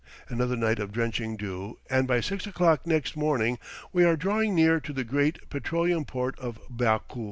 Another 0.29 0.55
night 0.55 0.79
of 0.79 0.91
drenching 0.91 1.37
dew, 1.37 1.77
and 1.87 2.07
by 2.07 2.21
six 2.21 2.47
o'clock 2.47 2.87
next 2.87 3.15
morning 3.15 3.59
we 3.93 4.03
are 4.03 4.15
drawing 4.17 4.55
near 4.55 4.79
to 4.79 4.91
the 4.93 5.03
great 5.03 5.47
petroleum 5.51 6.05
port 6.05 6.39
of 6.39 6.59
Baku. 6.71 7.19